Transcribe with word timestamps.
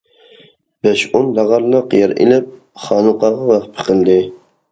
بەش- 0.85 1.03
ئون 1.11 1.27
تاغارلىق 1.39 1.93
يەر 1.99 2.15
ئېلىپ 2.23 2.49
خانىقاغا 2.87 3.47
ۋەخپە 3.53 3.89
قىلدى. 3.91 4.19